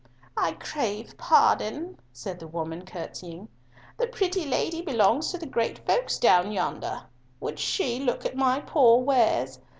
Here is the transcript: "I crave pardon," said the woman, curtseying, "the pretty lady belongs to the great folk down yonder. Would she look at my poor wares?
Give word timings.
"I 0.35 0.53
crave 0.53 1.13
pardon," 1.19 1.99
said 2.11 2.39
the 2.39 2.47
woman, 2.47 2.87
curtseying, 2.87 3.49
"the 3.99 4.07
pretty 4.07 4.47
lady 4.47 4.81
belongs 4.81 5.29
to 5.29 5.37
the 5.37 5.45
great 5.45 5.77
folk 5.85 6.09
down 6.19 6.51
yonder. 6.51 7.03
Would 7.39 7.59
she 7.59 7.99
look 7.99 8.25
at 8.25 8.35
my 8.35 8.61
poor 8.61 8.97
wares? 9.03 9.59